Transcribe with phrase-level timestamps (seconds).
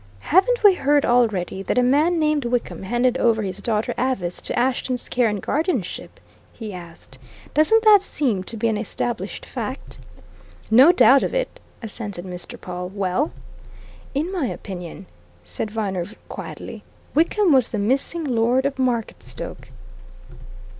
[0.33, 4.57] "Haven't we heard already, that a man named Wickham handed over his daughter Avice to
[4.57, 6.19] Ashton's care and guardianship?"
[6.53, 7.19] he asked.
[7.53, 9.99] "Doesn't that seem to be an established fact?"
[10.71, 12.59] "No doubt of it!" assented Mr.
[12.59, 12.89] Pawle.
[12.89, 13.31] "Well?"
[14.15, 15.05] "In my opinion,"
[15.43, 16.81] said Viner, quietly,
[17.13, 19.69] "Wickham was the missing Lord of Marketstoke!"